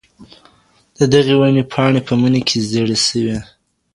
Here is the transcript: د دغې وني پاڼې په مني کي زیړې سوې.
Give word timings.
د 0.97 0.99
دغې 1.13 1.35
وني 1.39 1.63
پاڼې 1.71 2.01
په 2.07 2.13
مني 2.21 2.41
کي 2.47 2.57
زیړې 2.69 2.97
سوې. 3.07 3.37